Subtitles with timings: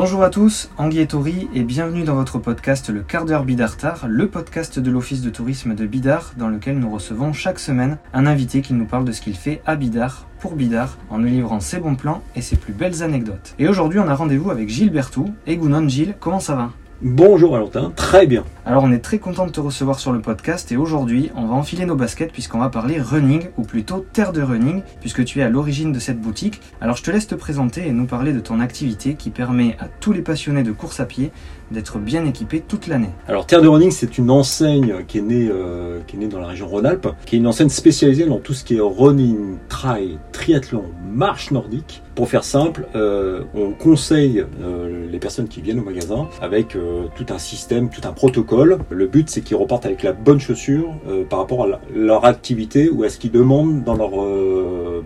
[0.00, 1.08] Bonjour à tous, Anguille
[1.52, 5.74] et bienvenue dans votre podcast Le quart d'heure Bidartar, le podcast de l'Office de tourisme
[5.74, 9.20] de Bidar dans lequel nous recevons chaque semaine un invité qui nous parle de ce
[9.20, 12.72] qu'il fait à Bidar pour Bidar en nous livrant ses bons plans et ses plus
[12.72, 13.56] belles anecdotes.
[13.58, 15.34] Et aujourd'hui on a rendez-vous avec Gilles Bertou.
[15.48, 16.70] Et Gounon Gilles, comment ça va?
[17.00, 18.44] Bonjour Valentin, très bien.
[18.66, 21.54] Alors on est très content de te recevoir sur le podcast et aujourd'hui on va
[21.54, 25.44] enfiler nos baskets puisqu'on va parler running ou plutôt terre de running puisque tu es
[25.44, 26.60] à l'origine de cette boutique.
[26.80, 29.86] Alors je te laisse te présenter et nous parler de ton activité qui permet à
[29.86, 31.30] tous les passionnés de course à pied
[31.70, 33.10] d'être bien équipés toute l'année.
[33.26, 36.40] Alors Terre de Running c'est une enseigne qui est, née, euh, qui est née dans
[36.40, 40.18] la région Rhône-Alpes, qui est une enseigne spécialisée dans tout ce qui est running, trail,
[40.32, 42.02] triathlon, marche nordique.
[42.14, 46.76] Pour faire simple, euh, on conseille euh, les personnes qui viennent au magasin avec
[47.14, 48.78] tout un système, tout un protocole.
[48.90, 50.94] Le but, c'est qu'ils repartent avec la bonne chaussure
[51.30, 54.10] par rapport à leur activité ou à ce qu'ils demandent dans leur,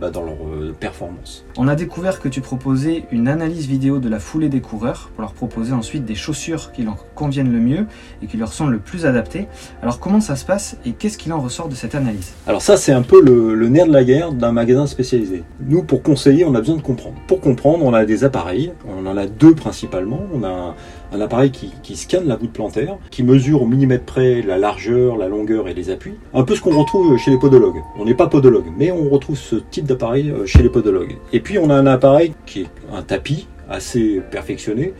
[0.01, 0.37] bah, dans leur
[0.73, 1.45] performance.
[1.57, 5.23] On a découvert que tu proposais une analyse vidéo de la foulée des coureurs pour
[5.23, 7.87] leur proposer ensuite des chaussures qui leur conviennent le mieux
[8.23, 9.47] et qui leur sont le plus adaptées.
[9.83, 12.33] Alors comment ça se passe et qu'est-ce qu'il en ressort de cette analyse?
[12.47, 15.45] Alors ça, c'est un peu le, le nerf de la guerre d'un magasin spécialisé.
[15.61, 17.17] Nous, pour conseiller, on a besoin de comprendre.
[17.27, 18.73] Pour comprendre, on a des appareils.
[18.89, 20.21] On en a deux principalement.
[20.35, 20.75] On a un,
[21.13, 25.29] un appareil qui, scanne la voûte plantaire, qui mesure au millimètre près la largeur, la
[25.29, 26.15] longueur et les appuis.
[26.33, 27.83] Un peu ce qu'on retrouve chez les podologues.
[27.99, 31.17] On n'est pas podologue, mais on retrouve ce type d'appareil euh, chez les podologues.
[31.33, 34.95] Et puis, on a un appareil qui est un tapis assez perfectionné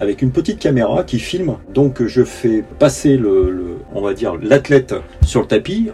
[0.00, 1.56] avec une petite caméra qui filme.
[1.74, 5.90] Donc je fais passer le, on va dire l'athlète sur le tapis,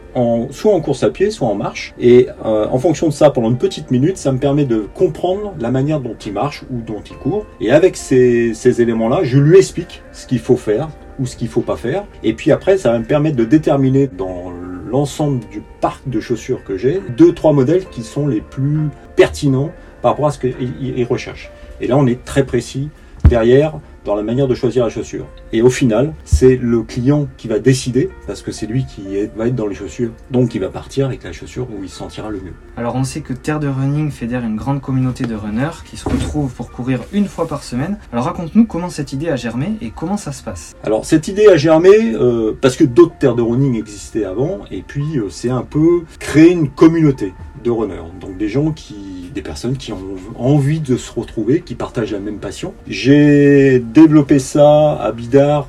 [0.51, 1.95] soit en course à pied, soit en marche.
[1.99, 5.55] Et euh, en fonction de ça, pendant une petite minute, ça me permet de comprendre
[5.59, 7.47] la manière dont il marche ou dont il court.
[7.61, 11.61] Et avec ces, éléments-là, je lui explique ce qu'il faut faire ou ce qu'il faut
[11.61, 12.05] pas faire.
[12.23, 14.53] Et puis après, ça va me permettre de déterminer dans
[14.91, 19.71] l'ensemble du parc de chaussures que j'ai, deux, trois modèles qui sont les plus pertinents
[20.03, 21.51] par rapport à ce qu'ils recherchent.
[21.81, 22.89] Et là, on est très précis
[23.29, 25.25] derrière dans la manière de choisir la chaussure.
[25.55, 29.35] Et au final, c'est le client qui va décider, parce que c'est lui qui est-
[29.35, 31.97] va être dans les chaussures, donc il va partir avec la chaussure où il se
[31.97, 32.53] sentira le mieux.
[32.77, 36.07] Alors on sait que Terre de Running fédère une grande communauté de runners qui se
[36.07, 37.97] retrouvent pour courir une fois par semaine.
[38.13, 40.75] Alors raconte-nous comment cette idée a germé et comment ça se passe.
[40.85, 44.83] Alors cette idée a germé euh, parce que d'autres terres de running existaient avant, et
[44.83, 47.33] puis euh, c'est un peu créer une communauté
[47.65, 48.97] de runners, donc des gens qui,
[49.35, 52.73] des personnes qui ont envie de se retrouver, qui partagent la même passion.
[52.87, 55.69] J'ai développé ça à Bidar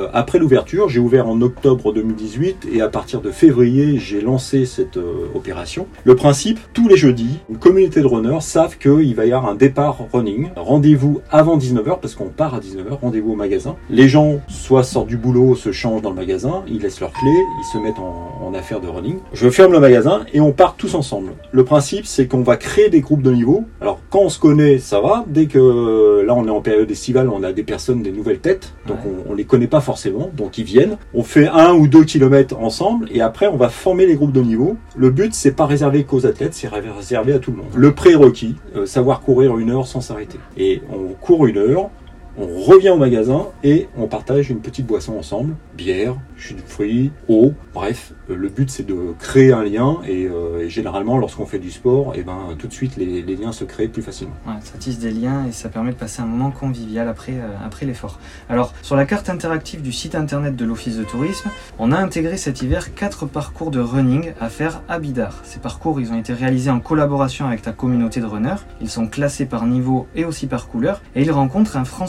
[0.00, 0.88] euh, après l'ouverture.
[0.88, 5.86] J'ai ouvert en octobre 2018 et à partir de février, j'ai lancé cette euh, opération.
[6.04, 9.54] Le principe, tous les jeudis, une communauté de runners savent qu'il va y avoir un
[9.54, 10.48] départ running.
[10.56, 13.76] Rendez-vous avant 19h parce qu'on part à 19h, rendez-vous au magasin.
[13.90, 17.30] Les gens soit sortent du boulot, se changent dans le magasin, ils laissent leurs clés,
[17.60, 19.18] ils se mettent en, en affaire de running.
[19.32, 21.32] Je ferme le magasin et on part tous ensemble.
[21.52, 23.64] Le principe, c'est qu'on va créer des groupes de niveau.
[23.80, 25.24] Alors quand on se connaît, ça va.
[25.28, 28.72] Dès que là on est en période estivale, on a des personnes, des nouvelles têtes,
[28.86, 29.10] donc Ouais.
[29.28, 29.89] on, on les connaît pas forcément,
[30.36, 30.96] donc ils viennent.
[31.14, 34.40] On fait un ou deux kilomètres ensemble et après on va former les groupes de
[34.40, 34.76] niveau.
[34.96, 37.70] Le but, c'est pas réservé qu'aux athlètes, c'est réservé à tout le monde.
[37.74, 40.38] Le prérequis, euh, savoir courir une heure sans s'arrêter.
[40.56, 41.90] Et on court une heure,
[42.38, 47.10] on revient au magasin et on partage une petite boisson ensemble, bière, jus de fruits,
[47.28, 51.58] eau, bref, euh, le but c'est de créer un lien et, euh, généralement lorsqu'on fait
[51.58, 54.34] du sport, et ben tout de suite les, liens se créent plus facilement.
[54.46, 57.48] Ouais, ça tisse des liens et ça permet de passer un moment convivial après, euh,
[57.64, 58.18] après l'effort.
[58.48, 62.36] Alors, sur la carte interactive du site internet de l'Office de tourisme, on a intégré
[62.36, 65.40] cet hiver quatre parcours de running à faire à Bidar.
[65.44, 68.62] Ces parcours, ils ont été réalisés en collaboration avec ta communauté de runners.
[68.80, 72.06] Ils sont classés par niveau et aussi par couleur et ils rencontrent un franc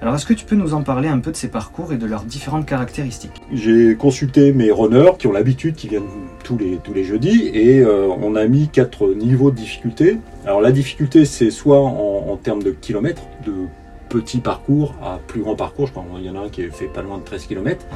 [0.00, 2.06] Alors, est-ce que tu peux nous en parler un peu de ces parcours et de
[2.06, 3.32] leurs différentes caractéristiques?
[3.52, 6.02] J'ai consulté mes runners qui ont l'habitude, qui viennent
[6.44, 10.18] tous les, tous les jeudis, et euh, on a mis quatre niveaux de difficulté.
[10.46, 13.52] Alors la difficulté, c'est soit en termes de kilomètres, de
[14.10, 15.86] petits parcours à plus grands parcours.
[15.86, 17.86] Je crois qu'il y en a un qui fait pas loin de 13 kilomètres.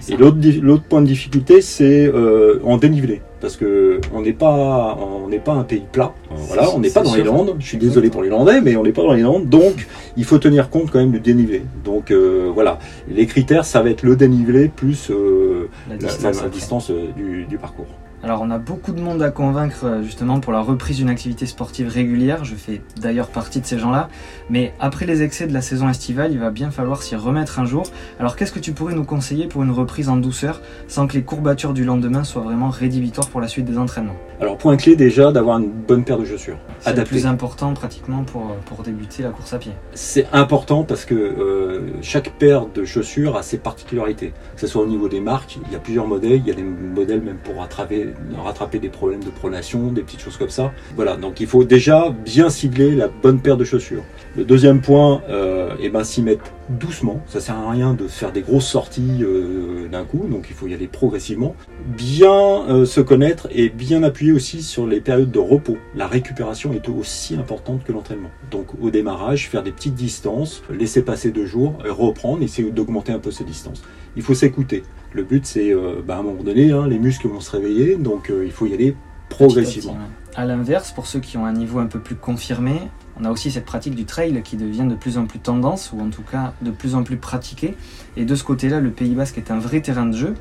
[0.00, 0.14] Ça.
[0.14, 5.28] Et l'autre point de difficulté, c'est euh, en dénivelé, parce que on n'est pas on
[5.28, 6.12] n'est pas un pays plat.
[6.30, 7.24] Voilà, on n'est pas dans les.
[7.24, 7.56] Landes.
[7.58, 10.24] Je suis désolé pour les Landais, mais on n'est pas dans les Landes, donc il
[10.24, 11.62] faut tenir compte quand même du dénivelé.
[11.84, 12.78] Donc euh, voilà,
[13.08, 15.45] les critères, ça va être le dénivelé plus euh,
[15.88, 16.50] La distance, la- la après.
[16.50, 17.86] distance euh, du, du parcours.
[18.22, 21.44] Alors on a beaucoup de monde à convaincre euh, justement pour la reprise d'une activité
[21.46, 24.08] sportive régulière, je fais d'ailleurs partie de ces gens-là,
[24.50, 27.66] mais après les excès de la saison estivale, il va bien falloir s'y remettre un
[27.66, 27.84] jour.
[28.18, 31.22] Alors qu'est-ce que tu pourrais nous conseiller pour une reprise en douceur sans que les
[31.22, 34.16] courbatures du lendemain soient vraiment rédhibitoires pour la suite des entraînements?
[34.38, 36.58] Alors point clé déjà d'avoir une bonne paire de chaussures.
[36.80, 39.72] C'est le plus important pratiquement pour, pour débuter la course à pied.
[39.94, 44.34] C'est important parce que euh, chaque paire de chaussures a ses particularités.
[44.54, 46.42] Que ce soit au niveau des marques, il y a plusieurs modèles.
[46.44, 50.20] Il y a des modèles même pour rattraper, rattraper des problèmes de pronation, des petites
[50.20, 50.72] choses comme ça.
[50.96, 54.04] Voilà, donc il faut déjà bien cibler la bonne paire de chaussures.
[54.36, 57.20] Le deuxième point, euh, eh ben, s'y mettre doucement.
[57.26, 60.66] Ça sert à rien de faire des grosses sorties euh, d'un coup, donc il faut
[60.66, 61.54] y aller progressivement.
[61.96, 65.78] Bien euh, se connaître et bien appuyer aussi sur les périodes de repos.
[65.94, 68.30] La récupération est aussi importante que l'entraînement.
[68.50, 73.18] Donc au démarrage, faire des petites distances, laisser passer deux jours, reprendre, essayer d'augmenter un
[73.18, 73.82] peu ces distances.
[74.16, 74.82] Il faut s'écouter.
[75.12, 77.96] Le but, c'est euh, bah, à un moment donné, hein, les muscles vont se réveiller,
[77.96, 78.94] donc euh, il faut y aller
[79.28, 79.94] progressivement.
[79.94, 80.00] Petit
[80.36, 82.82] à l'inverse, pour ceux qui ont un niveau un peu plus confirmé,
[83.18, 86.00] on a aussi cette pratique du trail qui devient de plus en plus tendance, ou
[86.00, 87.74] en tout cas de plus en plus pratiquée.
[88.16, 90.34] Et de ce côté-là, le Pays Basque est un vrai terrain de jeu.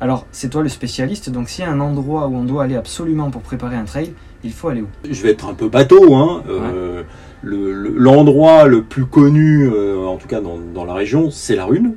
[0.00, 2.76] Alors, c'est toi le spécialiste, donc s'il y a un endroit où on doit aller
[2.76, 4.12] absolument pour préparer un trail,
[4.44, 4.88] il faut aller où?
[5.10, 6.44] Je vais être un peu bateau, hein.
[6.48, 7.02] euh,
[7.42, 11.56] le- le- L'endroit le, plus connu, euh, en tout cas dans, dans la région, c'est
[11.56, 11.94] la Rune.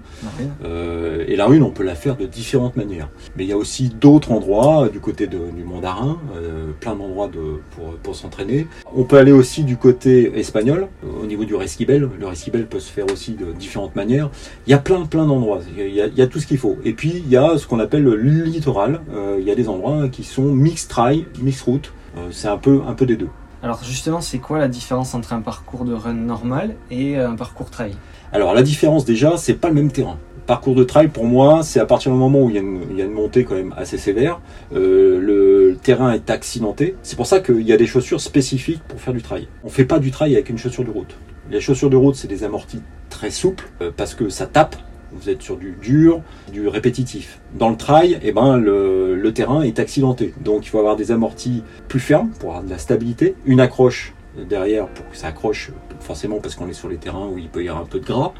[0.66, 3.10] Euh, et la Rune, on peut la faire de différentes manières.
[3.38, 6.96] Mais il y a aussi d'autres endroits, euh, du côté de- du Mandarin, euh, plein
[6.96, 8.68] d'endroits de- pour, pour s'entraîner.
[8.96, 10.88] On peut aller aussi du côté espagnol,
[11.22, 12.10] au niveau du resquibel.
[12.20, 14.30] Le resquibel peut se faire aussi de différentes manières.
[14.68, 15.60] Il y a plein, plein d'endroits.
[15.78, 16.78] Il y a, il y a tout ce qu'il faut.
[16.86, 19.02] Et puis, il y a ce qu'on appelle le littoral.
[19.40, 21.94] Il y a des endroits qui sont mix trail, mix route.
[22.18, 23.30] Euh, c'est un peu, un peu des deux.
[23.64, 27.70] Alors justement, c'est quoi la différence entre un parcours de run normal et un parcours
[27.70, 27.94] trail?
[28.34, 30.18] Alors la différence déjà, c'est pas le même terrain.
[30.48, 32.62] Parcours de trail pour moi, c'est à partir du moment où il y a
[33.06, 34.42] une, montée quand même assez sévère,
[34.74, 36.96] euh, le terrain est accidenté.
[37.04, 39.48] C'est pour ça qu'il y a des chaussures spécifiques pour faire du trail.
[39.64, 41.16] On fait pas du trail avec une chaussure de route.
[41.52, 44.76] Les chaussures de route, c'est des amortis très souples euh, parce que ça tape.
[45.14, 46.22] Vous êtes sur du dur,
[46.52, 47.40] du répétitif.
[47.54, 50.34] Dans le trail, eh ben, le, le terrain est accidenté.
[50.42, 54.14] Donc il faut avoir des amortis plus fermes pour avoir de la stabilité, une accroche
[54.50, 57.64] derrière pour que ça accroche forcément parce qu'on est sur les terrains où il peut
[57.64, 58.34] y avoir un peu de gras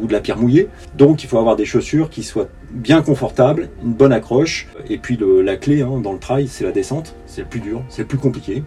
[0.00, 0.68] ou de la pierre mouillée.
[0.96, 4.66] Donc il faut avoir des chaussures qui soient bien confortables, une bonne accroche.
[4.88, 7.14] Et puis le- la clé hein, dans le trail, c'est la descente.
[7.26, 8.62] C'est le plus dur, c'est le plus compliqué.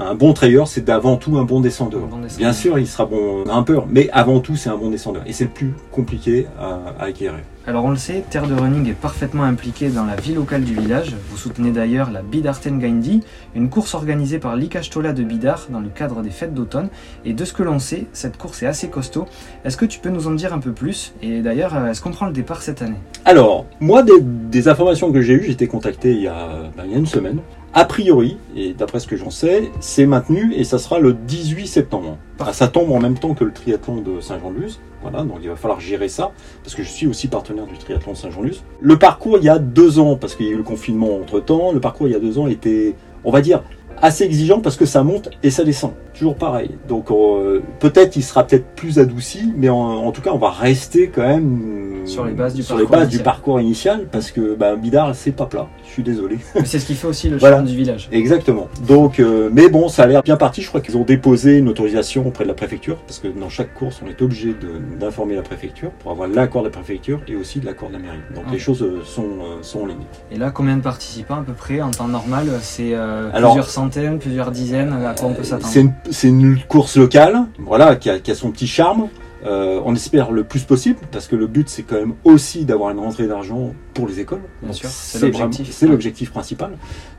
[0.00, 2.02] Un, un bon trailer, c'est d'avant tout un bon descendeur.
[2.02, 2.38] Un bon descendeur.
[2.38, 5.22] Bien sûr, il sera bon grimpeur, mais avant tout, c'est un bon descendeur.
[5.26, 7.38] Et c'est le plus compliqué à, à acquérir.
[7.68, 10.74] Alors on le sait, Terre de Running est parfaitement impliquée dans la vie locale du
[10.74, 11.14] village.
[11.30, 13.22] Vous soutenez d'ailleurs la Bidarten Gaindi,
[13.54, 16.88] une course organisée par l'Ikashtola de Bidar dans le cadre des fêtes d'automne.
[17.24, 19.24] Et de ce que l'on sait, cette course est assez costaud.
[19.64, 21.14] Est-ce que tu peux nous en dire un peu plus?
[21.22, 22.98] Et d'ailleurs, euh, est-ce qu'on prend le départ cette année?
[23.26, 26.92] Alors, moi, des, des informations que j'ai eues, été contacté il y, a, ben, il
[26.92, 27.38] y a une semaine.
[27.72, 31.66] A priori, et d'après ce que j'en sais, c'est maintenu et ça sera le 18
[31.66, 32.18] septembre.
[32.38, 34.78] Ah, ça tombe en même temps que le triathlon de Saint-Jean-de-Luz.
[35.00, 36.32] Voilà, donc il va falloir gérer ça,
[36.62, 38.62] parce que je suis aussi partenaire du triathlon de Saint-Jean-de-Luz.
[38.80, 41.72] Le parcours, il y a deux ans, parce qu'il y a eu le confinement entre-temps,
[41.72, 42.94] le parcours, il y a deux ans, était,
[43.24, 43.62] on va dire,
[44.02, 45.94] assez exigeant parce que ça monte et ça descend.
[46.18, 46.70] Toujours pareil.
[46.88, 50.50] Donc euh, peut-être il sera peut-être plus adouci, mais en, en tout cas on va
[50.50, 53.22] rester quand même Sur les bases du sur les parcours du initial.
[53.24, 55.66] parcours initial parce que bah, Bidar c'est pas plat.
[55.86, 56.38] Je suis désolé.
[56.64, 57.56] C'est ce qui fait aussi le Voilà.
[57.56, 58.08] charme du village.
[58.10, 58.68] Exactement.
[58.88, 60.60] Donc, euh, mais bon, ça a l'air bien parti.
[60.62, 63.72] Je crois qu'ils ont déposé une autorisation auprès de la préfecture, parce que dans chaque
[63.74, 64.54] course, on est obligé
[64.98, 68.00] d'informer la préfecture pour avoir l'accord de la préfecture et aussi de l'accord de la
[68.00, 68.18] mairie.
[68.34, 68.52] Donc Ah.
[68.52, 69.96] les choses euh, sont, euh, sont en ligne.
[70.32, 72.46] Et là, combien de participants à peu près en temps normal?
[72.62, 72.94] C'est
[73.32, 74.92] plusieurs centaines, plusieurs dizaines?
[74.92, 75.92] À quoi on peut s'attendre?
[76.10, 79.08] C'est une, course locale, voilà, qui a son petit charme.
[79.44, 82.90] Euh, on espère le plus possible, parce que le but, c'est quand même aussi d'avoir
[82.90, 84.40] une rentrée d'argent pour les écoles.
[84.62, 86.30] Bien sûr, c'est l'objectif.
[86.30, 86.72] Principal.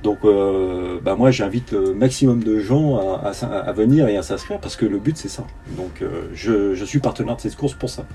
[0.03, 4.75] Donc, euh, bah, moi, j'invite le maximum de gens à, venir et à s'inscrire, parce
[4.75, 5.43] que le but, c'est ça.
[5.77, 8.05] Donc, euh, je, suis partenaire de cette course pour ça.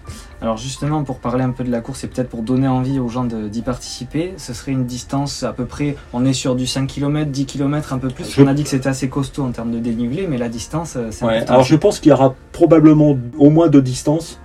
[0.42, 3.08] Alors, justement, pour parler un peu de la course et peut-être pour donner envie aux
[3.08, 6.86] gens d'y participer, ce serait une distance à peu près, on est sur du 5
[6.86, 8.38] km, 10 km, un peu plus.
[8.38, 11.08] On a dit que c'était assez costaud en termes de dénivelé, mais la distance, euh,
[11.10, 13.99] c'est ouais, Alors, je pense qu'il y aura probablement au moins deux 10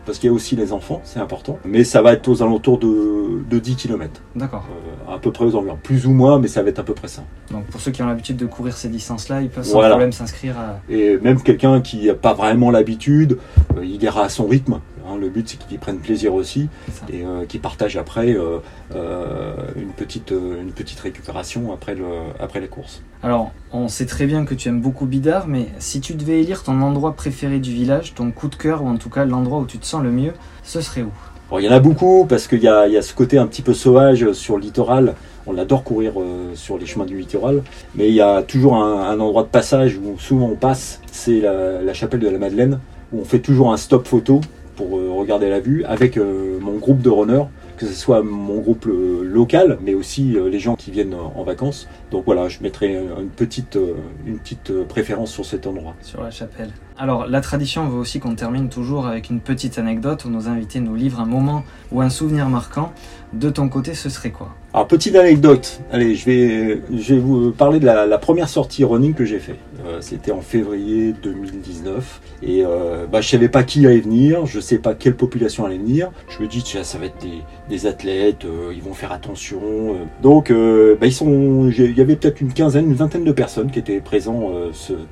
[0.06, 1.60] parce qu'il y a aussi les enfants, c'est important.
[1.66, 4.22] Mais ça va être aux alentours de, 10 km.
[4.36, 4.66] D'accord.
[4.70, 5.78] Euh, à peu près aux environs.
[5.82, 7.24] Plus ou moins, mais ça va être à peu près ça.
[7.52, 10.58] Donc pour ceux qui ont l'habitude de courir ces distances-là, ils peuvent sans problème s'inscrire
[10.58, 10.80] à...
[10.90, 13.38] Et même quelqu'un qui n'a pas vraiment l'habitude,
[13.78, 15.18] euh, il ira à son rythme hein.
[15.20, 16.68] le but, c'est qu'il y prenne plaisir aussi
[17.12, 18.60] et euh, qu'il partage après euh,
[18.96, 22.06] euh, une, petite, une petite récupération après, le,
[22.40, 23.02] après les courses.
[23.24, 26.64] Alors, on sait très bien que tu aimes beaucoup Bidar, mais si tu devais élire
[26.64, 29.66] ton endroit préféré du village, ton coup de cœur, ou en tout cas l'endroit où
[29.66, 30.34] tu te sens le mieux,
[30.64, 31.12] ce serait où?
[31.50, 33.62] Bon, il y en a beaucoup parce qu'il y y a ce côté un petit
[33.62, 35.14] peu sauvage sur le littoral.
[35.48, 37.62] On adore courir euh, sur les chemins du littoral,
[37.94, 41.42] mais il y a toujours un, un endroit de passage où souvent on passe, c'est
[41.42, 42.80] la, la chapelle de la Madeleine,
[43.14, 44.42] où on fait toujours un stop photo
[44.76, 47.46] pour euh, regarder la vue avec euh, mon groupe de runners.
[47.78, 51.44] Que ce soit mon groupe euh, local, mais aussi euh, les gens qui viennent en
[51.44, 51.88] vacances.
[52.12, 53.78] Donc voilà, je mettrai une petite,
[54.26, 55.96] une petite préférence sur cet endroit.
[56.02, 56.72] Sur la chapelle.
[56.98, 60.80] Alors, la tradition veut aussi qu'on termine toujours avec une petite anecdote où nos invités
[60.80, 62.94] nous livrent un moment ou un souvenir marquant.
[63.34, 64.56] De ton côté, ce serait quoi?
[64.74, 65.82] Alors, petite anecdote.
[65.92, 69.58] Allez, je vais, je vais vous parler de la, première sortie running que j'ai fait.
[69.86, 72.22] Euh, c'était en février 2019.
[72.44, 75.78] Et euh, bah, je savais pas qui allait venir, je sais pas quelle population allait
[75.78, 76.12] venir.
[76.30, 77.42] Je me dis, tiens, ça va être des,
[77.86, 79.60] athlètes, euh, ils vont faire attention.
[79.62, 79.94] Euh.
[80.22, 83.80] Donc, bah, ils sont, il y avait peut-être une quinzaine, une vingtaine de personnes qui
[83.80, 84.52] étaient présents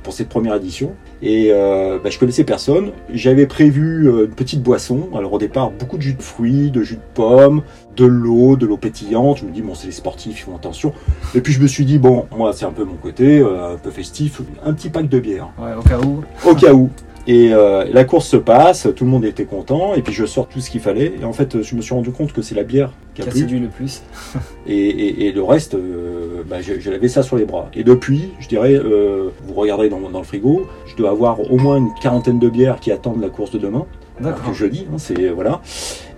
[0.04, 0.94] pour cette première édition.
[1.22, 2.92] Et bah, je connaissais personne.
[3.14, 5.10] J'avais prévu une petite boisson.
[5.16, 7.64] Alors au départ, beaucoup de jus de fruits, de jus de pommes,
[7.96, 9.38] de l'eau, de l'eau pétillante.
[9.38, 10.94] Je me dis, bon, c'est les sportifs, ils font attention.
[11.36, 13.78] Et puis je me suis dit, bon, moi, c'est un peu mon côté, euh, un
[13.78, 15.50] peu festif, un petit pack de bière.
[15.60, 16.24] Ouais, au cas où.
[16.46, 16.90] Au cas où.
[17.26, 20.48] Et euh, la course se passe, tout le monde était content, et puis je sors
[20.48, 21.14] tout ce qu'il fallait.
[21.22, 23.60] Et en fait, je me suis rendu compte que c'est la bière qui a, séduit
[23.60, 24.04] le plus.
[24.68, 27.70] et, le reste, euh, bah, j'avais ça sur les bras.
[27.74, 31.78] Et depuis, je dirais, vous regardez dans, dans, le frigo, je dois avoir au moins
[31.78, 33.86] une quarantaine de bières qui attendent la course de demain.
[34.20, 34.54] D'accord.
[34.54, 35.62] jeudi, hein, c'est voilà.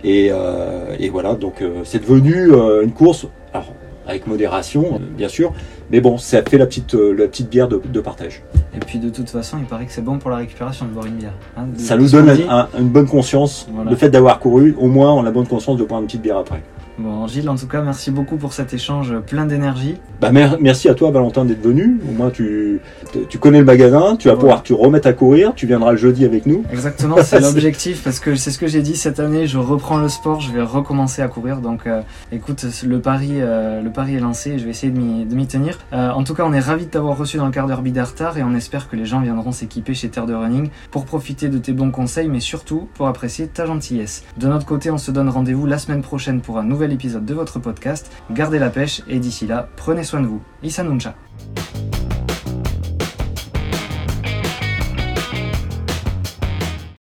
[0.04, 3.72] Et, euh, et, voilà, donc euh, c'est devenu euh, une course, alors,
[4.06, 5.52] avec modération, bien sûr,
[5.90, 8.42] mais bon, ça fait la petite, la petite bière de, de, partage.
[8.74, 11.06] Et puis de toute façon, il paraît que c'est bon pour la récupération de boire
[11.06, 11.34] une bière.
[11.56, 12.30] Hein, ça nous donne
[12.78, 13.68] une bonne conscience.
[13.88, 16.38] Le fait d'avoir couru, au moins, on a bonne conscience de boire une petite bière
[16.38, 16.62] après.
[16.98, 19.96] Bon, Gilles, en tout cas, merci beaucoup pour cet échange plein d'énergie.
[20.20, 22.00] Bah, merci à toi, Valentin, d'être venu.
[22.08, 22.80] Au moins, tu,
[23.28, 26.24] tu connais le magasin, tu vas pouvoir te remettre à courir, tu viendras le jeudi
[26.24, 26.64] avec nous.
[26.72, 30.08] Exactement, c'est l'objectif, parce que c'est ce que j'ai dit cette année, je reprends le
[30.08, 31.58] sport, je vais recommencer à courir.
[31.58, 32.00] Donc, euh,
[32.32, 35.78] écoute, le pari, euh, le pari est lancé et je vais essayer de m'y tenir.
[35.92, 38.38] Euh, en tout cas, on est ravis de t'avoir reçu dans le quart d'heure Bidartar
[38.38, 41.58] et on espère que les gens viendront s'équiper chez Terre de Running pour profiter de
[41.58, 44.24] tes bons conseils, mais surtout pour apprécier ta gentillesse.
[44.38, 47.58] De notre côté, on se donne rendez-vous la semaine prochaine pour un épisode de votre
[47.58, 48.10] podcast.
[48.30, 50.42] Gardez la pêche et d'ici là, prenez soin de vous.
[50.62, 51.14] Issa Nuncha.